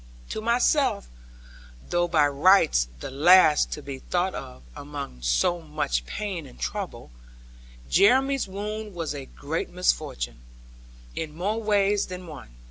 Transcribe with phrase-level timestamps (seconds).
[0.29, 1.07] To myself
[1.91, 7.11] (though by rights the last to be thought of, among so much pain and trouble)
[7.87, 10.41] Jeremy's wound was a great misfortune,
[11.15, 12.49] in more ways than one.